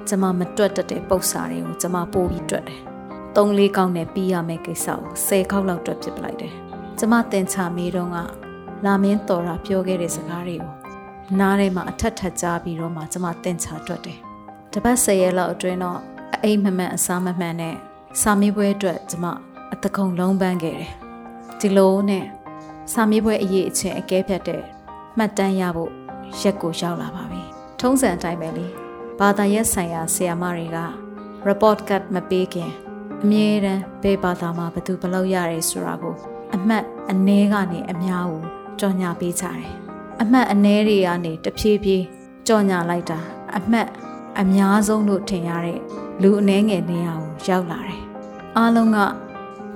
[0.09, 2.81] ကျမမတွက်တတ်တဲ့ပု္ပ္ပစာတွေကိုကျမပို့ပြီးတွက်တယ်
[3.37, 6.55] ၃လေးကောင်းနဲ့ပြီးရမယ့်ကိစ္စကို၁၀ခေါက်လောက်တွက်ပစ်ပလိုက်တယ်
[6.99, 8.46] ကျမတင်ချမေးတော့က
[8.87, 10.73] လာမင်းတော်တာပြောခဲ့တဲ့စကားတွေကို
[11.39, 14.19] နားထဲမှာအထက်ထက်ကြားပြီးတော့မှကျမတင်ချတွက်တယ်။
[14.73, 15.99] တပတ်၁၀ရက်လောက်အတွင်းတော့
[16.43, 17.75] အိမ်မမှန်အစားမမှန်နဲ့
[18.21, 19.25] စာမေးပွဲအတွက်ကျမ
[19.73, 20.93] အတကုံလုံးပန်းခဲ့တယ်။
[21.61, 22.25] ဒီလိုနဲ့
[22.93, 24.63] စာမေးပွဲအရေးအချင်းအကဲဖြတ်တဲ့
[25.17, 25.91] မှတ်တမ်းရဖို့
[26.41, 27.43] ရက်ကိုရောက်လာပါပြီ။
[27.81, 28.67] ထုံးစံအတိုင်းပဲလေ။
[29.19, 30.79] ဘာသာရပ်ဆိုင်ရာဆရာမတွေက
[31.49, 32.71] report card မပေးခင်
[33.23, 36.15] အမြဲတမ်းဘယ်ဘာသာမှာဘယ်သူဘယ်လောက်ရရဲဆိုတာကို
[36.55, 39.65] အမှတ်အနည်းကနေအများကို ကြော်ညာပေးကြတယ်။
[40.23, 42.05] အမှတ်အနည်းတွေကနေတဖြည်းဖြည်း
[42.47, 43.19] ကြော်ညာလိုက်တာ
[43.57, 43.89] အမှတ်
[44.41, 45.81] အများဆုံးလို့ထင်ရတဲ့
[46.23, 48.01] လူအနှဲငယ်နေရာကိုရောက်လာတယ်။
[48.57, 48.99] အားလုံးက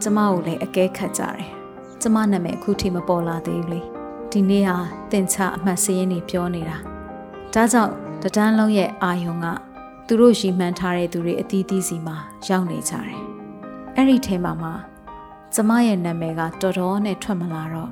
[0.02, 1.48] ကျမကိုလည်းအကဲခတ်ကြတယ်။
[2.00, 3.80] ကျမနာမည်အခုထိမပေါ်လာသေးဘူးလေ။
[4.32, 4.76] ဒီနေ့ဟာ
[5.10, 6.76] တင်ချအမှတ်စရင်းတွေပြောနေတာ။
[7.54, 9.46] ဒါကြောင့်တဒန်းလုံးရဲ့အာယုံက
[10.06, 12.16] သူတို့ရှိမှန်းထားတဲ့သူတွေအသီးသီးစီမှာ
[12.48, 13.18] ရောက်နေကြတယ်။
[13.96, 14.70] အဲ့ဒီထဲမှာမှ
[15.54, 17.90] ကျမရဲ့နာမည်ကတော်တော်နဲ့ထွက်မလာတော့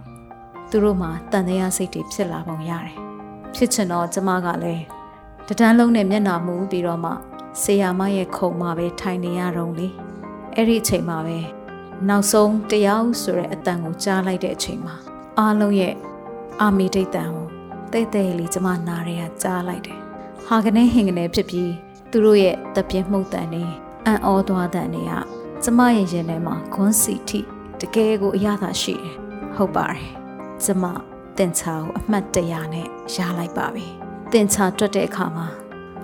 [0.71, 2.97] သူတို့မှတန်တရားစိတ်တွေဖြစ်လာပုံရတယ်။
[3.55, 4.85] ဖြစ်ချင်တော့ကျမကလည်း
[5.47, 7.13] တဒန်းလုံးနဲ့မျက်နှာမူပြီးတော့မှ
[7.63, 9.89] ဆေးရမရဲ့ခုံမှာပဲထိုင်နေရတော့လေ။
[10.57, 11.39] အဲ့ဒီအချိန်မှာပဲ
[12.09, 14.95] နောက်ဆုံးတရားဆိုတဲ့အတန်ကိုကြားလိုက်တဲ့အချိန်မှာ
[15.39, 15.95] အားလုံးရဲ့
[16.61, 17.49] အာမီဒိတ်တန်ကို
[17.93, 19.99] တိတ်တိတ်လေးကျမနားရဲကကြားလိုက်တယ်။
[20.47, 21.73] ဟာကနေဟင်ကနေဖြစ်ပြီး
[22.11, 23.63] သူတို့ရဲ့တပြင်းမှုတ်တန်နေ
[24.07, 25.13] အံ့ဩသွားတဲ့နေက
[25.63, 27.41] ကျမရဲ့ရင်ထဲမှာခွန်းစီထိ
[27.81, 29.15] တကယ်ကိုအရသာရှိတယ်။
[29.57, 30.18] ဟုတ်ပါတယ်
[30.65, 30.85] ကျမ
[31.39, 33.87] တင်ချာကိုအမှတ်တရနဲ့ရလိုက်ပါပြီ
[34.33, 35.47] တင်ချာတွက်တဲ့အခါမှာ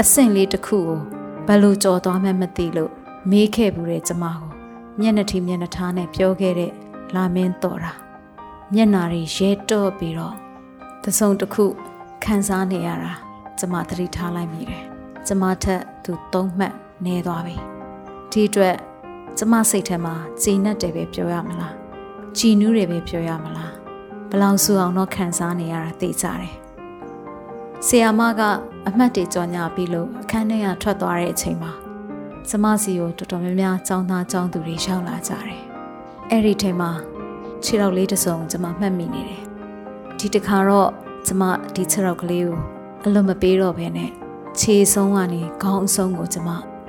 [0.00, 0.98] အဆင့်လေးတစ်ခုကို
[1.46, 2.92] ဘယ်လိုကြော်သွားမှမသိလို့
[3.30, 4.48] မေးခဲ့ဘူးတဲ့ကျမကို
[5.00, 6.72] မျက်နှာထီမျက်နှာထားနဲ့ပြောခဲ့တဲ့
[7.14, 7.92] လာမင်းတော်တာ
[8.74, 10.34] မျက်နာတွေရဲတော့ပြီးတော့
[11.02, 11.64] သစုံတစ်ခု
[12.24, 13.12] ခံစားနေရတာ
[13.58, 14.84] ကျမသတိထားလိုက်မိတယ်
[15.26, 16.74] ကျမထက်သူသုံးမှတ်
[17.06, 17.56] နေသွားပြီ
[18.32, 18.76] ဒီအတွက်
[19.38, 21.74] ကျမစိတ်ထဲမှာကြည်နက်တယ်ပဲပြောရမလား
[22.38, 23.73] ကြည်နူးတယ်ပဲပြောရမလား
[24.30, 26.54] ဘလောင်ဆူအောင်တော့ခံစားနေရတာသိကြတယ်
[27.86, 28.42] ဆီယာမက
[28.88, 31.72] အမှတ်တွေကြော်ညာပြီးလို့အခန်းထဲကထွက်သွားတဲ့အချိန်မှာ
[32.48, 35.62] ကျမစီကိုတော်တော်များများចောင်းသားចောင်းသူတွေရောက်လာကြတယ်
[36.30, 36.90] အဲ့ဒီချိန်မှာ
[37.64, 39.42] ခြေထောက်လေးတစ်စုံကျမမှတ်မိနေတယ်
[40.18, 40.90] ဒီတစ်ခါတော့
[41.26, 41.42] ကျမ
[41.74, 42.58] ဒီခြေထောက်ကလေးကို
[43.04, 44.10] အလွန်မပေးတော့ဘဲနဲ့
[44.60, 46.48] ခြေဆုံးကနေခေါင်းအဆုံးကိုကျမ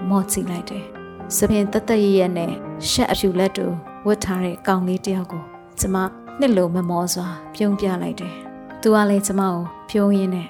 [0.10, 0.86] မော့ကြည့်လိုက်တယ်။
[1.36, 2.52] စပင်တသက်ရရဲ့နဲ့
[2.90, 3.66] ရှက်အဖြူလက်တူ
[4.06, 5.44] ဝတ်ထားတဲ့ကောင်လေးတယောက်ကို
[5.80, 5.96] ကျမ
[6.40, 8.36] နှစ်လိုမမောစွာပြုံးပြလိုက်တယ်။
[8.82, 9.56] သူကလည်းကျမကို
[9.90, 10.50] ပြုံးရင်းနဲ့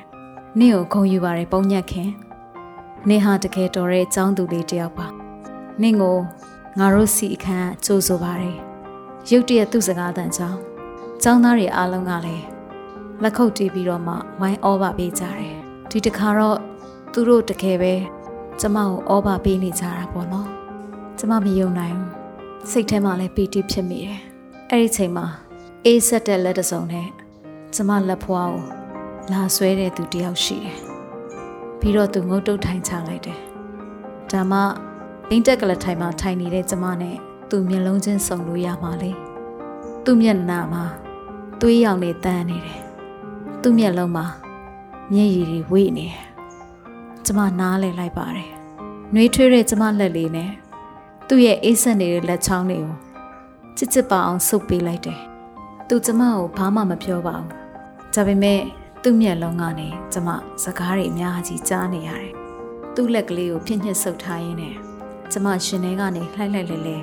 [0.60, 2.10] နင့်ကိုခုံယူပါရပုံညက်ခင်။
[3.10, 5.08] နင်ဟာတကယ်တော်တဲ့အကြောင်းသူလေးတယောက်ပါ။
[5.82, 6.18] နင့်ကို
[6.80, 8.58] ငါတို့စီအခန်းကြိုးဆိုပါရယ်။
[9.30, 10.60] ရုတ်တရက်သူ့စကားတန်ကြောင်း
[11.24, 12.46] ចောင်းသားတွေအားလုံးကလည်း
[13.24, 15.56] လက်ခုပ်တီးပြီးတော့မှဝိုင်းဩဘာပေးကြတယ်။
[15.90, 16.58] ဒီတခါတော့
[17.12, 17.94] သူတို့တကယ်ပဲ
[18.60, 20.48] ကျမကိုဩဘာပေးနေကြတာပေါ့နော်။
[21.18, 22.12] ကျမမယုံနိုင်ဘူး။
[22.70, 24.20] စိတ်ထဲမှာလည်းပီတိဖြစ်မိတယ်။
[24.70, 25.28] အဲ့ဒီချိန်မှာ
[25.88, 27.08] အေးဆက်တဲ့လက်တစုံနဲ့
[27.74, 28.64] ကျမလက်ဖွားကို
[29.32, 30.78] လာဆွဲတဲ့သူတယောက်ရှိတယ်။
[31.80, 33.40] ပြီးတော့သူငုတ်တုတ်ထိုင်ချလိုက်တယ်။
[34.32, 34.60] ဒါမှ
[35.30, 37.16] အင်းတက်ကလထိုင်မှာထိုင်နေတဲ့ကျမနဲ့
[37.50, 39.12] သူမျက်လုံးချင်းစုံလို့ရမှာလေ။
[40.06, 40.84] သူ့မျက်နှာမှာ
[41.62, 42.80] သွေးရောင်တွေတန်းနေတယ်။
[43.62, 44.26] သူ့မျက်လုံးမှာ
[45.14, 46.26] မျက်ရည်တွေဝေ့နေတယ်။
[47.26, 48.50] ကျမနားလည်လိုက်ပါတယ်။
[49.14, 50.52] နှွေးထွေးတဲ့ကျမလက်လေးနဲ့
[51.28, 52.96] သူ့ရဲ့အေးဆက်နေတဲ့လက်ချောင်းတွေကို
[53.78, 55.22] ချစ်ချစ်ပါအောင်ဆုပ်ပေးလိုက်တယ်။
[55.90, 57.48] သူကျမကိုဘာမှမပြောပါဘူး။
[58.14, 58.62] ဒါပေမဲ့
[59.04, 60.30] သူ့မျက်လုံးကနေကျမ
[60.64, 62.32] စကားတွေအများကြီးကြားနေရတယ်။
[62.96, 64.76] သူ့လက်ကလေးကိုဖြင့်ညှစ်ဆုပ်ထားရင်းနဲ့
[65.32, 66.98] ကျမရှင်ထဲကနေလှိုက်လိုက်လဲလဲ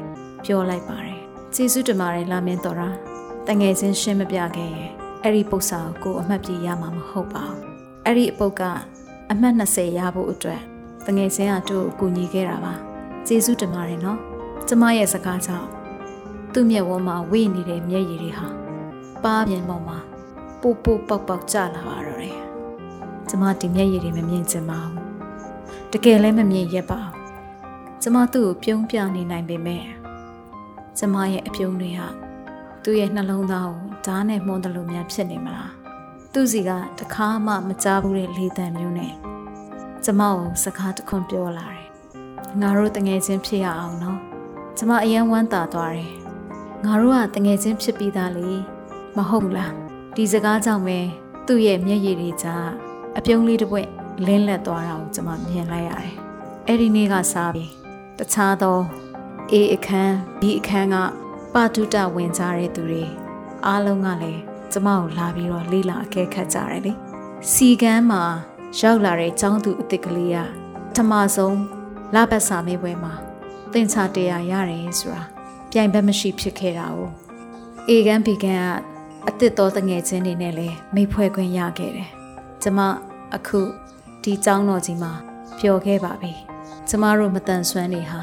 [0.45, 1.19] ပြောလိုက်ပါတယ်။
[1.55, 2.89] ကျေးဇူးတင်ပါတယ်လာမင်းတော်ရာ။
[3.49, 4.91] တငယ်ချင်းရှင်းမပြခဲ့ရင်
[5.23, 7.61] အဲ့ဒီပု္ပ္ပာကိုအမှတ်ပြရမှာမဟုတ်ပါဘူး။
[8.07, 8.63] အဲ့ဒီအပုတ်က
[9.31, 10.61] အမှတ်20ရဖို့အတွက်
[11.07, 12.75] တငယ်ချင်းကသူ့ကိုကူညီခဲ့တာပါ။
[13.27, 14.19] ကျေးဇူးတင်ပါတယ်နော်။
[14.69, 15.69] ကျမရဲ့စကားကြောင့်
[16.53, 18.62] သူ့မျက်ဝန်းမှာဝေ့နေတဲ့မျက်ရည်တွေဟာ
[19.25, 19.99] ပါးပြင်ပေါ်မှာ
[20.61, 22.37] ပူပူပေါက်ပေါက်ကျလာပါတော့တယ်။
[23.29, 25.07] ကျမဒီမျက်ရည်တွေမမြင်ချင်ပါဘူး။
[25.93, 27.17] တကယ်လည်းမမြင်ရက်ပါဘူး။
[28.03, 29.85] ကျမသူ့ကိုပြုံးပြနေနိုင်ပေမဲ့
[30.99, 32.09] ကျမရဲ့အပြုံးတွေဟာ
[32.83, 35.71] သူ့ရဲ့နှလုံးသားကိုဓာတ်နဲ့မှုန်းတယ်လို့များဖြစ်နေမလား။
[36.33, 39.15] သူ့စီကတခါမှမကြားဘူးတဲ့လေတံမျိုးနဲ့
[40.05, 41.87] ကျမကိုစကားတခွန်းပြောလာတယ်။
[42.61, 44.19] ငါတို့တငယ်ချင်းဖြစ်ရအောင်နော်။
[44.77, 46.13] ကျမအယံဝမ်းသာသွားတယ်။
[46.85, 48.51] ငါတို့ကတငယ်ချင်းဖြစ်ပြီးသားလေ
[49.17, 49.73] မဟုတ်ဘူးလား။
[50.17, 50.99] ဒီစကားကြောင့်ပဲ
[51.47, 52.67] သူ့ရဲ့မျက်ရည်တွေကြား
[53.19, 53.89] အပြုံးလေးတစ်ပွင့်
[54.27, 56.15] လင်းလက်သွားတာကိုကျမမြင်လိုက်ရတယ်။
[56.67, 57.71] အဲ့ဒီနေ့ကစားပြီး
[58.19, 58.79] တခြားသော
[59.53, 60.97] A အခန်း B အခန်းက
[61.55, 63.05] ပါတုတဝင်ကြတဲ့သူတွေ
[63.67, 64.41] အားလုံးကလည်း
[64.73, 66.93] ကျမကိုလာပြီးတော့လေးလာအကဲခတ်ကြတယ်လေ
[67.53, 68.23] စီကန်းမှာ
[68.79, 70.39] ရောက်လာတဲ့ចောင်းသူအစ်စ်ကလေးက
[70.95, 71.59] ထမဆုံး
[72.15, 73.13] လပတ်စာမေးပွဲမှာ
[73.73, 75.23] သင်္ချာတရားရတယ်ဆိုတာ
[75.71, 76.99] ပြိုင်ဘက်မရှိဖြစ်ခဲ့တာ哦
[77.89, 78.92] အေကန်းဘီကန်းက
[79.27, 82.11] အစ်စ်တော်တငယ်ချင်းတွေနဲ့လည်းမိဖွဲ့ခွင့်ရခဲ့တယ်။
[82.63, 82.81] ကျမ
[83.35, 83.61] အခု
[84.23, 85.13] ဒီចောင်းတော်ကြီးမှာ
[85.59, 86.33] ပျော်ခဲ့ပါပြီ။
[86.89, 88.21] ကျမတို့မတန်ဆွမ်းတွေဟာ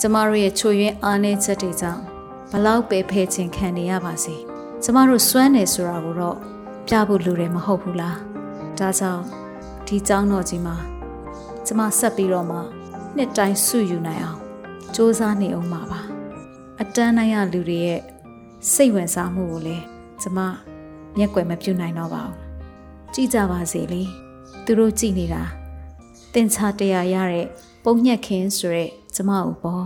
[0.00, 2.02] ကျမတို့ရဲ့ချွေရင်းအားနည်းချက်တွေကြောင့်
[2.50, 4.36] ဘလောက်ပဲဖယ်ချင်ခံနေရပါစေ။
[4.82, 6.36] ကျမတို့စွမ်းနေဆိုတာကိုတော့
[6.86, 8.16] ပြဖို့လိုတယ်မဟုတ်ဘူးလား။
[8.78, 9.22] ဒါကြောင့်
[9.86, 10.76] ဒီចောင်းတော်ကြီးမှာ
[11.66, 12.58] ကျမဆက်ပြီးတော့မှ
[13.16, 14.40] နှစ်တိုင်းစုယူနိုင်အောင်
[14.94, 16.00] စ조사နေအောင်ပါပါ။
[16.80, 18.00] အတန်းနိုင်ရလူတွေရဲ့
[18.72, 20.38] စိတ်ဝင်စားမှုကိုလည်း ကျမ
[21.18, 22.36] မျက်ကွယ်မပြုနိုင်တော့ပါဘူး
[23.14, 24.02] ကြည့်ကြပါစေလေ
[24.64, 25.42] သူတို့ကြည့်နေတာ
[26.34, 27.46] တင်ချတရားရတဲ့
[27.84, 29.84] ပုံညက်ခင်းဆိုတဲ့ကျမကိုပေါ့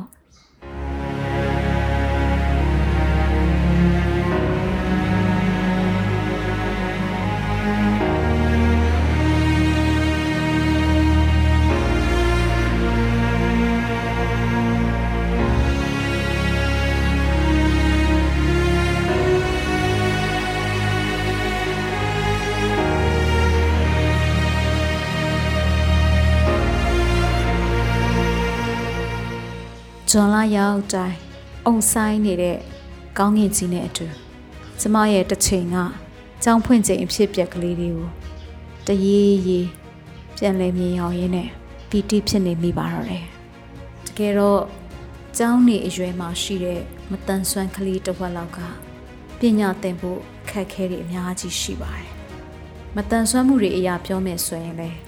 [30.12, 31.18] ဂျွန်လာရောက်တိုင်း
[31.66, 32.59] အုံဆိုင်နေတဲ့
[33.18, 34.07] ကောင်းကင်ကြီးနဲ့အတူ
[34.81, 35.77] ကျမရဲ့တစ်ချိန်က
[36.42, 38.09] ကြောင်းဖွင့်ချိန်အဖြစ်ပြက်ကလေးတွေကို
[38.87, 39.61] တရေရေ
[40.37, 41.49] ပြန်လဲမြင်အောင်ရင်းနဲ့
[41.88, 43.25] ပီတိဖြစ်နေမိပါတော့တယ်။
[44.07, 44.62] တကယ်တော့
[45.38, 48.59] ကျောင်းနေအရွယ်မှာရှိတဲ့မတန်ဆွမ်းကလေးတစ်ဝက်လောက်က
[49.38, 52.11] ပညာသင်ဖို့ခက်ခဲတွေအများကြီးရှိပါတယ်။
[52.97, 54.99] မတန်ဆွမ်းမှုတွေအရာပြောမယ်ဆိုရင်လည်း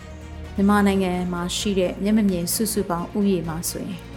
[0.55, 4.10] မြန်မာနိုင်ငံမှာရှိတဲ့မျက်မမြင်စုစုပေါင်းဥယျာဉ်မှာဆိုရင်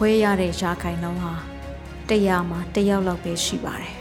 [0.02, 1.34] ွဲရတဲ့ရာခိုင်နှုန်းဟာ
[2.08, 3.94] 100မှာ1ယောက်လောက်ပဲရှိပါတယ်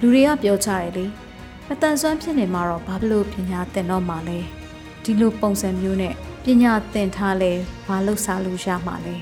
[0.00, 1.04] လူတွေကပြောကြတယ်လေ
[1.68, 4.38] မတန်ဆွမ်းဖြစ်နေမှာတော့ဘာလို့ပညာသင်တော့မှလဲ
[5.04, 7.52] ဒီလိုပုံစံမျိုးနဲ့ပညာသင်ထားလဲ
[7.86, 9.16] ဘာလို့စားလို့ရမှာလဲ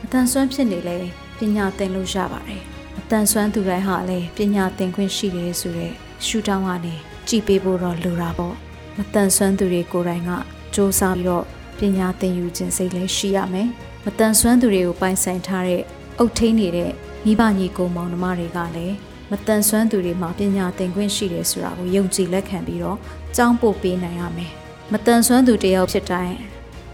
[0.00, 0.96] မတန်ဆွမ်းဖြစ်နေလဲ
[1.38, 2.62] ပညာသင်လို့ရပါတယ်
[2.96, 5.94] မတန်ဆွမ်းသူတိုင်းဟာလည်းပညာသင်ခွင့်ရှိတယ်ဆိုတော့
[6.26, 6.94] ရှူတောင်းကနေ
[7.28, 8.54] ကြည်ပေးဖို့တော့လိုတာပေါ့
[8.96, 10.36] မတန်ဆွမ်းသူတွေကိုယ်တိုင်ကစ
[10.74, 11.44] 조사ပြီးတော့
[11.78, 13.68] ပညာသင်ယူခြင်းစိတ်လည်းရှိရမယ်
[14.04, 15.82] မတန်ဆွမ်းသူတွေကိုပိုင်ဆိုင်ထားတဲ့
[16.18, 16.90] အုတ်ထိန်နေတဲ့
[17.24, 18.96] မိဘညီကိုမောင်နှမတွေကလည်း
[19.30, 22.98] မတန်ဆွမ်းသူတွေမှာပညာသင်ခွင့်ရှိတယ်ဆိုတာကိုယုံကြည်လက်ခံပြီးတော့
[23.36, 24.52] ကြောင်းပို့ပေးနိုင်ရမယ်
[24.92, 26.36] မတန်ဆွမ်းသူတယောက်ဖြစ်တိုင်း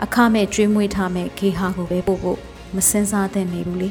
[0.04, 2.38] အခမဲ့ကျွေးမွေးထားမဲ့ခေဟာကိုပဲပို့ဖို့
[2.74, 3.88] မစင်စားသင့်နေဘူးလေ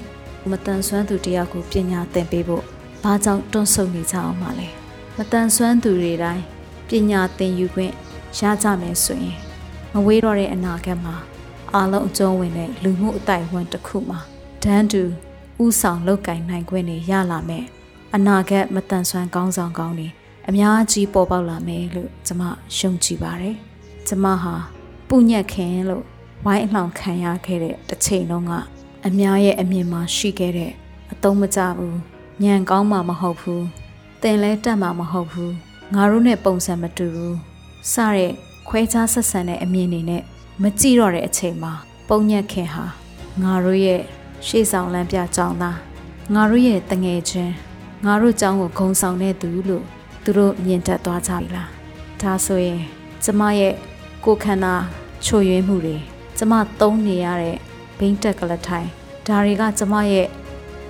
[0.51, 2.63] မတန်ဆွမ်းသူတယောက်ကိုပညာသင်ပေးဖို့
[3.03, 4.67] ဘာကြောင့်တွန်းဆုတ်နေကြအောင်မလဲ
[5.17, 6.43] မတန်ဆွမ်းသူတွေတိုင်း
[6.89, 7.93] ပညာသင်ယူခွင့်
[8.39, 9.37] ရကြမယ်ဆိုရင်
[9.93, 11.15] မဝေးတော့တဲ့အနာဂတ်မှာ
[11.73, 14.19] အားလုံးအကျုံးဝင်တဲ့လူမှုအတိုင်းအဝန်တစ်ခုမှာ
[14.63, 15.03] ဒန်းတူ
[15.63, 17.65] ဥဆောင်လောက်ကင်နိုင်ခွင့်တွေရလာမယ်
[18.15, 20.07] အနာဂတ်မတန်ဆွမ်းကောင်းဆောင်ကောင်းတွေ
[20.49, 22.43] အများကြီးပေါ်ပေါက်လာမယ်လို့ကျွန်မ
[22.77, 23.55] ယုံကြည်ပါတယ်
[24.07, 24.55] ကျွန်မဟာ
[25.07, 26.03] ပူညက်ခင်လို့
[26.45, 28.53] ဝိုင်းအလောင်ခံရခဲ့တဲ့တစ်ချိန်လုံးက
[29.07, 30.71] အများရဲ့အမြင်မှာရှိခဲ့တဲ့
[31.11, 31.99] အတုံးမကြဘူး
[32.43, 33.65] ညံကောင်းမှမဟုတ်ဘူး
[34.21, 35.53] တင်လဲတက်မှမဟုတ်ဘူး
[35.93, 37.37] ငါတို့နဲ့ပုံစံမတူဘူး
[37.93, 38.31] စတဲ့
[38.67, 40.23] ခွဲခြားဆက်ဆံတဲ့အမြင်တွေနဲ့
[40.63, 41.73] မကြည့်တော့တဲ့အချိန်မှာ
[42.09, 42.85] ပုံညက်ခင်ဟာ
[43.43, 44.01] ငါတို့ရဲ့
[44.47, 45.77] ရှေ့ဆောင်လမ်းပြကြောင်းသား
[46.33, 47.53] ငါတို့ရဲ့တငယ်ချင်း
[48.05, 49.85] ငါတို့ကြောင်းကိုဂုံဆောင်တဲ့သူလို့
[50.23, 51.69] သူတို့မြင်တတ်သွားကြပြီလား
[52.21, 52.81] ဒါဆိုရင်
[53.23, 53.73] ကျမရဲ့
[54.25, 54.73] ကိုခန္ဓာ
[55.25, 55.97] ချွတ်ယွင်းမှုတွေ
[56.37, 57.57] ကျမသုံးနေရတဲ့
[57.97, 58.87] ဘိန်းတက်ကလထိုင်
[59.27, 60.27] ဒါတွေကကျမရဲ့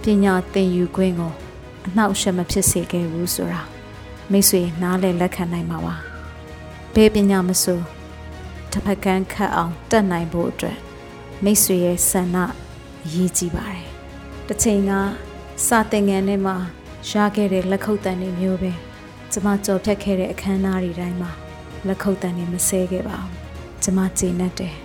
[0.03, 1.33] ပညာသင်ယူခွင့်ကို
[1.85, 3.61] အနှောက်အယှက်မဖြစ်စေခဲ့ဘူးဆိုတာ
[4.31, 5.95] မိတ်ဆွေနားလည်လက်ခံနိုင်မှာပါ
[6.93, 7.96] ဘယ်ပညာမဆို့
[8.77, 10.77] တစ်ဖက်ကန်းခတ်အောင်တက်နိုင်ဖို့အတွက်
[11.43, 12.37] မိတ်ဆွေရဲ့ဆန္ဒ
[13.05, 13.85] အရေးကြီးပါတယ်
[14.47, 14.91] တစ်ချိန်က
[15.67, 16.55] စာသင်ငန်းထဲမှာ
[17.11, 18.71] ရခဲ့တဲ့လက်ခုပ်တန်တွေမျိုးပဲ
[19.31, 21.31] ကျမကြော်ဖြတ်ခဲ့တဲ့အခမ်းအနားတွေတိုင်းမှာ
[21.87, 23.33] လက်ခုပ်တန်တွေမဆဲခဲ့ပါဘူး
[23.83, 24.75] ကျမကျေနပ်တယ်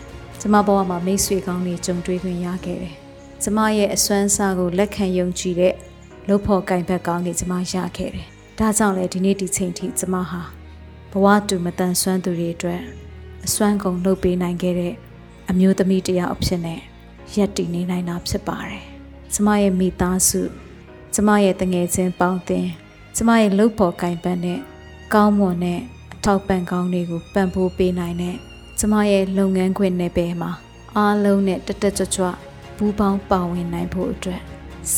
[0.40, 2.94] ကျမဘဝမှာမိတ်ဆွေကောင်းတွေကြုံတွေ့ခွင့်ရခဲ့တယ်
[3.42, 5.74] ကျမရဲ့အစွမ်းစားကိုလက်ခံယုံကြည်တဲ့
[6.28, 8.26] လုပ်ဖို့ကင်ဘက်ကောင်းတွေကျမရခဲ့တယ်
[8.58, 10.42] ဒါကြောင့်လေဒီနေ့ဒီချိန်ထိကျမဟာ
[11.12, 12.82] ဘဝတူမတန်ဆွမ်းသူတွေအတွက်
[13.46, 14.94] အစွမ်းကုန်လုပ်ပေးနိုင်ခဲ့တဲ့
[15.50, 16.80] အမျိုးသမီးတစ်ယောက်အဖြစ်နဲ့
[17.36, 18.84] ရက်တည်နေနိုင်တာဖြစ်ပါတယ်
[19.32, 20.42] ကျမရဲ့မိသားစု
[21.14, 22.66] ကျမရဲ့တငယ်ချင်းပေါင်းတင်
[23.16, 24.58] ကျမရဲ့လုပ်ဖို့ကင်ဘက်နဲ့
[25.14, 25.80] ကောင်းမွန်တဲ့
[26.14, 28.36] အထောက်ပံ့ကောင်းတွေကိုပံ့ပိုးပေးနိုင်တဲ့
[28.78, 30.52] ကျမရဲ့လုပ်ငန်းခွင်နယ်ပယ်မှာ
[30.96, 32.26] အားလုံးနဲ့တက်တက်ကြွကြွ
[32.76, 34.40] ပူးပေါင်းပါဝင်နိုင်ဖို့အတွက်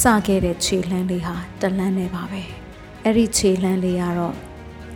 [0.00, 2.42] စခဲ့တဲ့ခြေလှမ်းလေးဟာတလန်းနေပါပဲ
[3.04, 4.36] အဲ့ဒီခြေလှမ်းလေးကတော့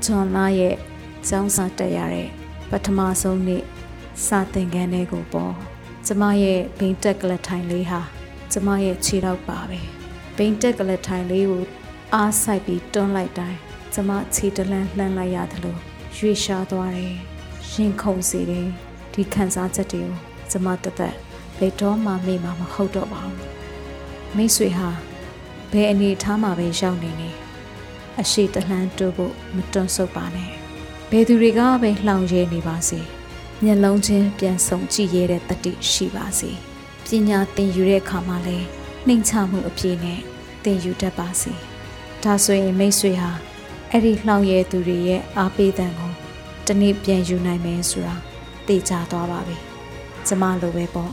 [0.05, 0.77] ဂျွန်လာရဲ့
[1.29, 2.38] ကျောင်းစာတက်ရတဲ့
[2.70, 3.62] ပထမဆုံးနေ့
[4.26, 5.54] စာသင်ခန်းလေးကိုပေါ့
[6.07, 8.00] ကျမရဲ့ဘိန်းတက်ကလထိုင်လေးဟာ
[8.52, 9.81] ကျမရဲ့ခြေတော့ပါပဲ
[10.37, 11.62] ဘိန်းတက်ကလထိုင်လေးကို
[12.14, 13.59] အားဆိုင်ပြီးတွန်းလိုက်တိုင်း
[13.94, 15.81] ကျမခြေတလန်းလှမ်းလိုက်ရတယ်လို့
[16.16, 17.14] ရွေရှားသွားတယ်
[17.72, 18.68] ရင်ခုန်စေတယ်
[19.12, 20.14] ဒီခံစားချက်တွေကို
[20.50, 21.14] ကျမတသက်
[21.59, 23.38] ဘယ်တော့မှမေ့မှာမဟုတ်တော့ပါဘူး
[24.37, 24.90] မိတ်ဆွေဟာ
[25.72, 27.31] ဘယ်အနေထားမှာပဲရောက်နေနေ
[28.20, 30.58] အရှိတလှမ်းတိုးဖို့မတွန့်ဆုတ်ပါနဲ့
[31.11, 33.01] ဘယ်သူတွေကပဲလှောင်ရဲနေပါစေ
[33.64, 36.51] မျက်လုံးချင်းပြန်ဆုံကြည့်ရတဲ့တတိရှိပါစေ
[37.07, 38.59] ပညာသင်ယူတဲ့အခါမှာလဲ
[39.07, 40.21] နှိမ်ချမှုအပြည့်နဲ့
[40.62, 41.53] သင်ယူတတ်ပါစေ
[42.23, 43.31] ဒါဆိုရင်မိတ်ဆွေဟာ
[43.90, 46.12] အဲ့ဒီလှောင်ရဲသူတွေရဲ့အားပေးတဲ့ကို
[46.66, 48.16] တနေ့ပြန်ယူနိုင်မယ်ဆိုတာ
[48.66, 49.57] သိကြသွားပါပြီ
[50.27, 51.12] ကျမလိုပဲပေါ့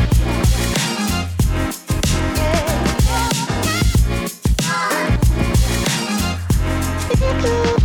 [7.21, 7.80] You.